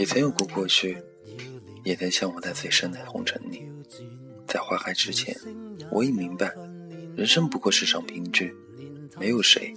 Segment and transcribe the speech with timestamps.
[0.00, 0.96] 也曾有过过去，
[1.84, 3.70] 也曾向往在最深的红尘里。
[4.46, 5.36] 在花开之前，
[5.90, 6.54] 我已明白，
[7.14, 8.56] 人生不过是场评剧，
[9.18, 9.74] 没有谁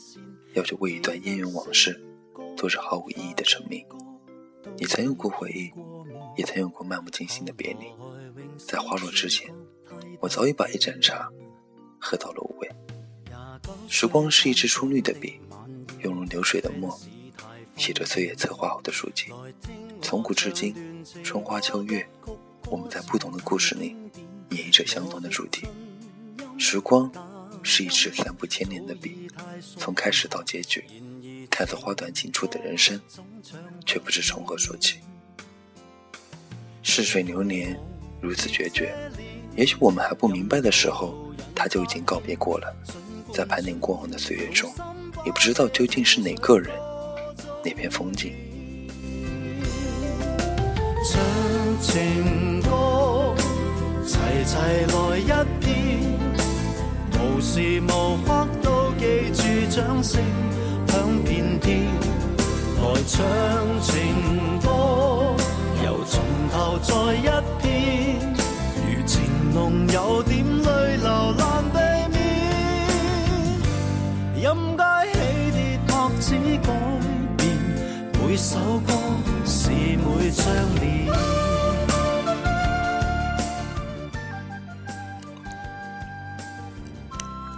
[0.54, 2.02] 要去为一段烟云往事
[2.56, 3.86] 做着毫无意义的沉迷。
[4.78, 5.70] 你曾有过回忆，
[6.38, 7.88] 也曾有过漫不经心的别离。
[8.58, 9.54] 在花落之前，
[10.22, 11.30] 我早已把一盏茶
[12.00, 12.72] 喝到了无味。
[13.90, 15.42] 时光是一支出绿的笔，
[16.02, 16.98] 涌入流水的墨。
[17.76, 19.26] 写着岁月策划好的书籍，
[20.02, 20.76] 从古至今，
[21.24, 22.08] 春花秋月，
[22.68, 23.96] 我们在不同的故事里
[24.52, 25.68] 演绎着相同的主题。
[26.58, 27.12] 时光
[27.64, 29.28] 是一支散不牵连的笔，
[29.78, 30.84] 从开始到结局，
[31.50, 33.00] 看似花短锦簇的人生，
[33.86, 35.00] 却不知从何说起。
[36.84, 37.78] 逝水流年
[38.22, 38.96] 如此决绝，
[39.56, 41.16] 也许我们还不明白的时候，
[41.56, 42.74] 他就已经告别过了。
[43.34, 44.72] 在盘点过往的岁月中，
[45.26, 46.72] 也不知道究竟是哪个人。
[47.64, 48.34] 那片风景。
[51.06, 51.22] 唱
[51.80, 53.34] 情歌，
[54.06, 55.32] 齐齐来一
[55.64, 55.72] 遍，
[57.14, 60.22] 无时无刻都记住掌声
[60.88, 61.88] 响遍天。
[62.78, 63.24] 来唱
[63.82, 63.92] 情
[64.62, 64.68] 歌，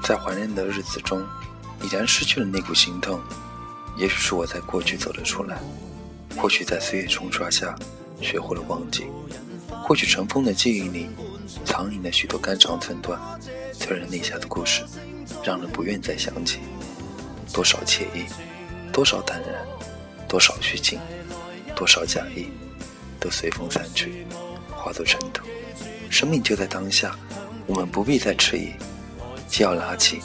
[0.04, 1.26] 在怀念的日子中，
[1.82, 3.20] 已然失去了那股心痛。
[3.98, 5.58] 也许是我在过去走了出来，
[6.38, 7.76] 或许在岁月冲刷下
[8.22, 9.08] 学会了忘记，
[9.82, 11.10] 或许尘封的记忆里
[11.66, 13.20] 藏隐了许多肝肠寸断、
[13.74, 14.84] 催人泪下的故事，
[15.44, 16.60] 让人不愿再想起。
[17.52, 18.28] 多少惬意，
[18.94, 19.95] 多少淡然。
[20.28, 21.00] 多少虚情，
[21.76, 22.48] 多少假意，
[23.20, 24.26] 都随风散去，
[24.72, 25.46] 化作尘土。
[26.10, 27.18] 生命就在当下，
[27.68, 28.72] 我们不必再迟疑，
[29.48, 30.20] 既要拉起，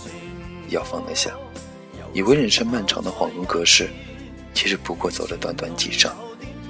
[0.68, 1.30] 也要放得下。
[2.12, 3.88] 以为人生漫长的恍如隔世，
[4.54, 6.16] 其实不过走了短短几丈。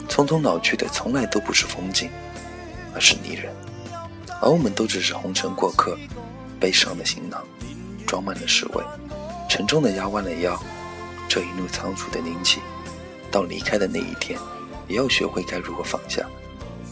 [0.08, 2.10] 匆匆老去的从来都不是风景，
[2.94, 3.54] 而是泥人。
[4.42, 5.96] 而我们都只是红尘过客，
[6.58, 7.46] 悲伤的行囊
[8.06, 8.82] 装满了十味，
[9.48, 10.60] 沉重的压弯了腰。
[11.28, 12.60] 这一路仓促的拎起。
[13.30, 14.38] 到离开的那一天，
[14.88, 16.26] 也要学会该如何放下。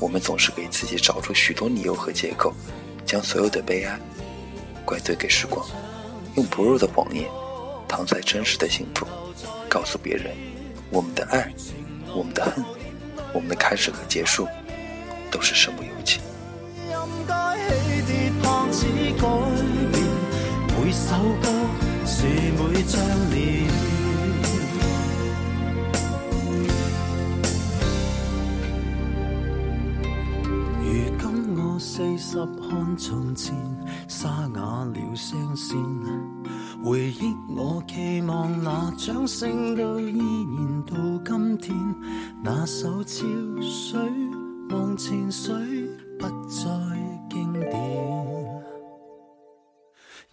[0.00, 2.52] 我们总是给自己找出许多理由和借口，
[3.04, 3.98] 将所有的悲哀
[4.84, 5.66] 怪罪给时光，
[6.36, 7.28] 用薄弱的谎言
[7.88, 9.06] 搪塞真实的幸福，
[9.68, 10.36] 告诉别人
[10.90, 11.52] 我们的爱、
[12.14, 12.64] 我们的恨、
[13.32, 14.46] 我们的开始和结束
[15.30, 16.20] 都是身不由己。
[20.80, 21.48] 每首歌
[22.06, 23.00] 是每张
[23.30, 23.87] 脸。
[31.98, 33.52] 四十看从前，
[34.06, 35.76] 沙哑了声线。
[36.80, 40.94] 回忆我期望那掌声都依然到
[41.24, 41.76] 今天。
[42.40, 43.26] 那首潮
[43.60, 43.98] 水
[44.70, 45.52] 忘情水
[46.20, 46.70] 不再
[47.28, 47.72] 经典，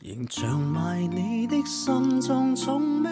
[0.03, 3.09] 仍像埋你的心中从未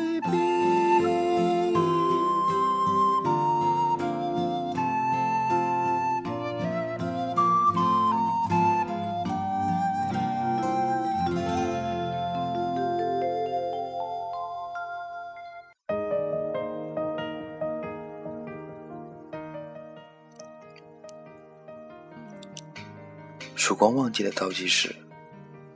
[23.66, 24.94] 曙光忘记了倒计时，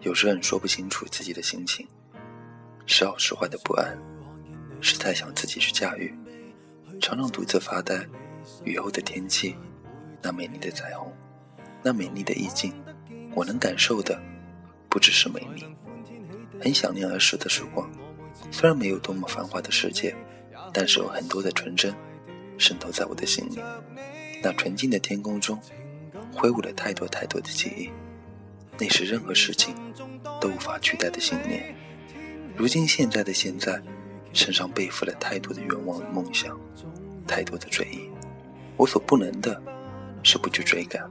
[0.02, 1.88] 有时很说不清楚自己的心情，
[2.86, 3.98] 时好时坏的不安，
[4.82, 6.14] 是太想自己去驾驭，
[7.00, 8.06] 常常独自发呆。
[8.66, 9.56] 雨后的天气，
[10.22, 11.14] 那美丽的彩虹，
[11.82, 12.74] 那美丽的意境，
[13.34, 14.22] 我能感受的
[14.90, 15.64] 不只是美丽。
[16.62, 17.90] 很想念儿时的时光，
[18.52, 20.14] 虽然没有多么繁华的世界，
[20.74, 21.96] 但是有很多的纯真
[22.58, 23.62] 渗透在我的心里。
[24.44, 25.58] 那纯净的天空中。
[26.34, 27.90] 挥舞了太多太多的记忆，
[28.78, 29.76] 那是任何事情
[30.40, 31.76] 都无法取代的信念。
[32.56, 33.82] 如今现在的现在，
[34.34, 36.60] 身上背负了太多的愿望与梦想，
[37.28, 38.10] 太多的追忆。
[38.76, 39.62] 我所不能的，
[40.24, 41.10] 是不去追赶。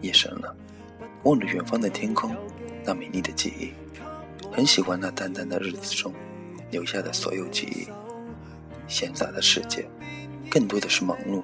[0.00, 0.54] 夜深了，
[1.22, 2.34] 望着远方的天空，
[2.84, 3.72] 那美丽的记忆，
[4.52, 6.12] 很喜欢那淡淡的日子中
[6.70, 7.88] 留下的所有记忆。
[8.88, 9.88] 闲杂的世界，
[10.50, 11.42] 更多的是忙碌，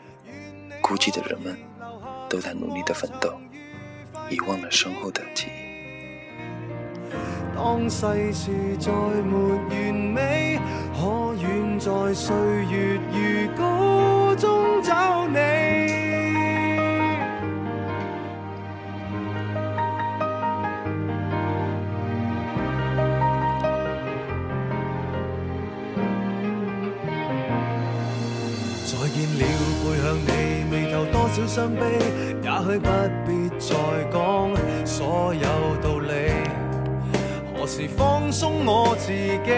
[0.83, 1.57] 孤寂的人们。
[2.29, 3.33] 都在努力的奋斗，
[4.31, 5.69] 遗忘了身后的记忆。
[7.57, 9.37] 当世事再没
[9.69, 10.61] 完美，
[10.95, 12.37] 可愿在岁
[12.71, 15.27] 月如歌中找？
[15.27, 15.37] 你
[31.47, 31.83] 少傷悲，
[32.43, 32.89] 也許不
[33.27, 33.77] 必再
[34.13, 35.47] 講所有
[35.81, 36.09] 道理。
[37.55, 39.49] 何時放鬆我自己，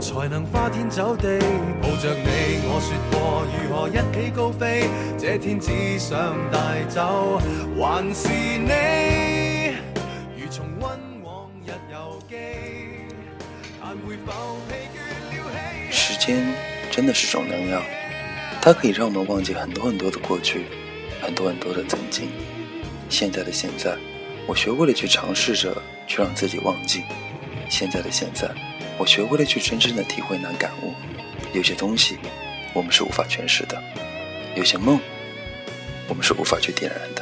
[0.00, 1.38] 才能花天酒地
[1.80, 2.60] 抱着你？
[2.66, 4.88] 我說過如何一起高飛，
[5.18, 7.40] 這天只想帶走
[7.78, 9.76] 還是你，
[10.36, 12.34] 如重溫往日遊記，
[13.80, 14.98] 但會否疲倦
[15.30, 15.92] 了氣？
[15.92, 16.28] 时间
[16.90, 17.82] 真的是种良药，
[18.62, 20.66] 它可以让我们忘记很多很多的过去，
[21.22, 22.28] 很多很多的曾经。
[23.08, 23.96] 现在的现在，
[24.46, 25.74] 我学会了去尝试着
[26.06, 27.02] 去让自己忘记。
[27.70, 28.48] 现在的现在，
[28.98, 30.92] 我学会了去真正的体会那感悟。
[31.52, 32.18] 有些东西，
[32.74, 33.76] 我们是无法诠释的；
[34.54, 35.00] 有些梦，
[36.06, 37.19] 我们是无法去点燃的。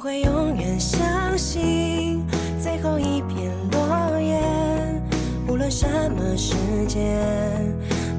[0.00, 2.24] 会永远相信
[2.58, 4.40] 最后一片落叶，
[5.46, 6.54] 无论什么时
[6.88, 7.20] 间，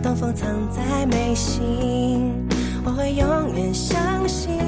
[0.04, 2.48] 东风藏在眉心。
[2.86, 4.60] 我会永远相信，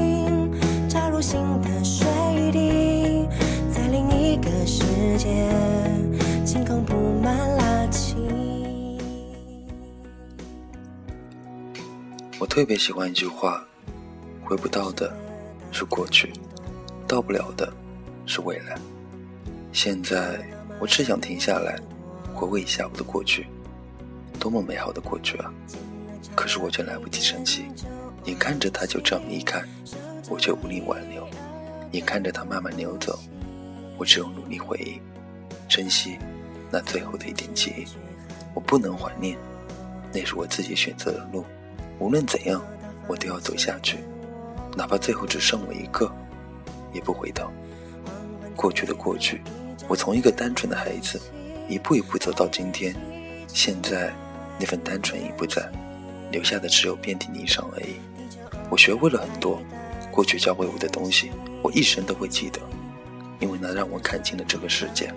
[0.89, 2.07] 扎入心的水
[2.51, 3.27] 滴，
[3.71, 4.83] 在另一个世
[5.15, 5.47] 界，
[6.43, 8.17] 晴空布满拉青。
[12.39, 13.63] 我特别喜欢一句话：
[14.43, 15.15] 回不到的
[15.71, 16.33] 是过去，
[17.13, 17.71] 到不了的
[18.25, 18.75] 是未来。
[19.71, 20.43] 现在
[20.79, 21.79] 我只想停下来，
[22.33, 23.45] 回味一下我的过去，
[24.39, 25.53] 多么美好的过去啊！
[26.35, 27.65] 可是我却来不及珍惜，
[28.25, 29.63] 眼看着他就这样离开，
[30.27, 31.21] 我却无力挽留；
[31.91, 33.19] 眼看着他慢慢流走，
[33.99, 34.99] 我只有努力回忆，
[35.69, 36.17] 珍惜
[36.71, 37.85] 那最后的一点记忆。
[38.55, 39.37] 我不能怀念，
[40.11, 41.45] 那是我自己选择的路。
[41.99, 42.59] 无论怎样，
[43.07, 43.99] 我都要走下去，
[44.75, 46.11] 哪怕最后只剩我一个，
[46.93, 47.51] 也不回头。
[48.55, 49.41] 过去的过去，
[49.87, 51.19] 我从一个单纯的孩子，
[51.67, 52.95] 一步一步走到今天。
[53.47, 54.13] 现在，
[54.59, 55.69] 那份单纯已不在，
[56.31, 57.95] 留下的只有遍体鳞伤而已。
[58.69, 59.61] 我学会了很多，
[60.11, 61.31] 过去教会我的东西，
[61.61, 62.59] 我一生都会记得，
[63.39, 65.13] 因为那让我看清了这个世界。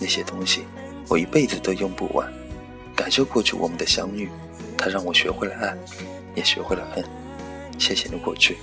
[0.00, 0.64] 那些东西，
[1.08, 2.32] 我一辈子都用不完。
[2.94, 4.28] 感谢过去我们的相遇，
[4.76, 5.76] 它让我学会了爱，
[6.34, 7.04] 也学会了恨。
[7.78, 8.58] 谢谢你过去，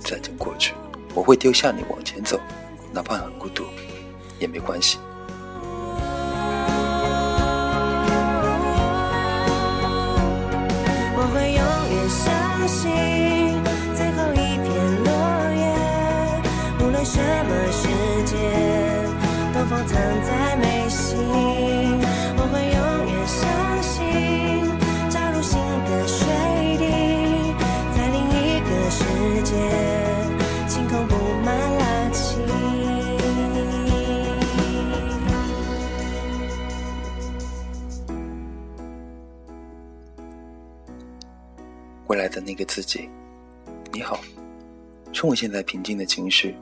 [0.00, 0.74] 再见过去，
[1.16, 2.38] 我会丢下你往前走，
[2.92, 3.64] 哪怕很孤独，
[4.38, 4.98] 也没关系。
[11.16, 12.92] 我会永远相信
[13.96, 14.68] 最后一片
[15.04, 15.10] 落
[15.56, 15.64] 叶，
[16.84, 17.88] 无论什么时
[18.26, 18.36] 间，
[19.54, 21.55] 东风藏在眉心。
[42.08, 43.08] 未来的那个自己，
[43.92, 44.20] 你好，
[45.12, 46.54] 趁我现在平静的情绪，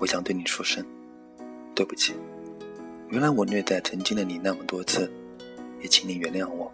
[0.00, 0.84] 我想对你说声
[1.76, 2.12] 对不起。
[3.08, 5.08] 原来我虐待曾经的你那么多次，
[5.80, 6.72] 也请你原谅我。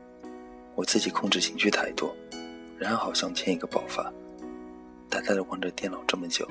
[0.74, 2.16] 我自己控制情绪太多，
[2.78, 4.10] 然而好像欠一个爆发。
[5.10, 6.48] 呆呆的望着电脑这么久，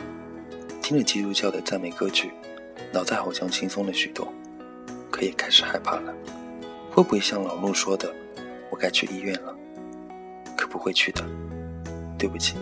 [0.83, 2.29] 听着基督教的赞美歌曲，
[2.93, 4.31] 脑袋好像轻松了许多，
[5.09, 6.13] 可也开始害怕了。
[6.91, 8.13] 会不会像老陆说的，
[8.69, 9.55] 我该去医院了？
[10.75, 11.23] 不会去的。
[12.17, 12.55] 对不起，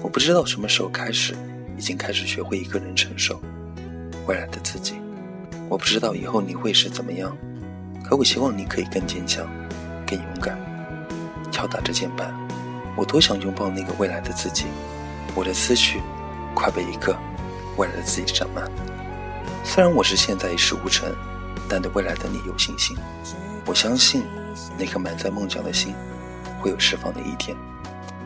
[0.00, 1.36] 我不知道什么时候开始，
[1.76, 3.38] 已经开始学会一个人承受
[4.26, 4.94] 未来的自己。
[5.68, 7.36] 我不知道以后你会是怎么样，
[8.02, 9.46] 可我希望你可以更坚强，
[10.06, 10.58] 更勇敢。
[11.52, 12.32] 敲打着键盘，
[12.96, 14.64] 我多想拥抱那个未来的自己。
[15.34, 16.00] 我的思绪
[16.54, 17.14] 快被一个
[17.76, 18.70] 未来的自己占满。
[19.64, 21.14] 虽然我是现在一事无成，
[21.68, 22.96] 但对未来的你有信心。
[23.66, 24.22] 我相信
[24.78, 25.94] 那颗满载梦想的心
[26.64, 27.54] 会有释放的一天。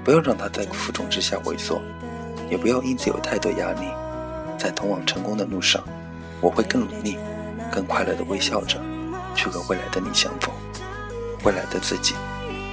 [0.04, 1.82] 不要让它在负重之下萎缩，
[2.48, 3.88] 也不要因此有太多压力。
[4.56, 5.82] 在通往成功的路上，
[6.40, 7.18] 我会更努力、
[7.70, 8.80] 更快乐地微笑着
[9.34, 10.54] 去和未来的你相逢。
[11.42, 12.14] 未来的自己，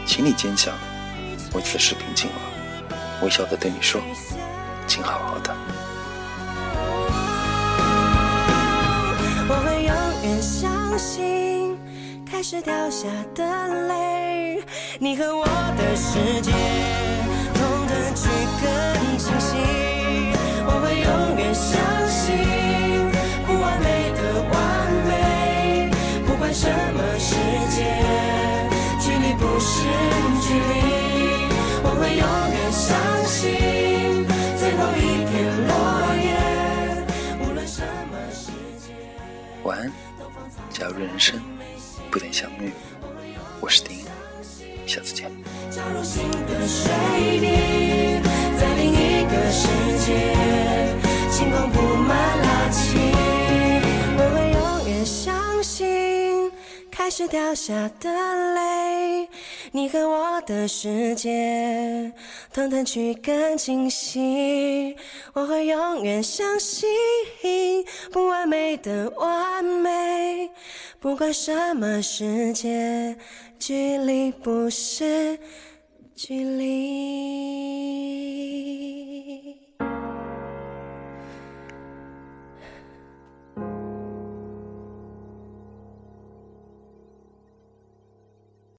[0.06, 0.72] 请你坚强。
[1.52, 2.36] 我此时平静了，
[3.24, 4.00] 微笑地对你说
[4.88, 5.56] ：“请好好的。”
[9.50, 11.75] 我会永远相信，
[12.48, 14.62] 是掉下的泪，
[15.00, 15.48] 你和我
[15.80, 16.52] 的世界，
[17.56, 18.30] 同等去
[18.62, 19.55] 更清晰。
[43.60, 44.00] 我是丁，
[44.86, 45.30] 下次见。
[45.70, 46.92] 加入新的水
[47.40, 48.22] 滴，
[48.60, 49.68] 在另一个世
[50.06, 50.36] 界，
[51.32, 52.98] 星光布满拉起。
[54.18, 56.52] 我会永远相信，
[56.92, 58.10] 开始掉下的
[58.54, 59.28] 泪，
[59.76, 62.14] 你和我的世界，
[62.54, 64.96] 同等去更清晰。
[65.34, 66.88] 我会永远相信，
[68.10, 70.50] 不完美的完美，
[71.02, 73.18] 不管什么世界，
[73.60, 75.38] 距离不是
[76.16, 76.66] 距离。